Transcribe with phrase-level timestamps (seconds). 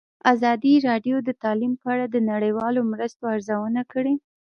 [0.33, 4.13] ازادي راډیو د تعلیم په اړه د نړیوالو مرستو ارزونه کړې.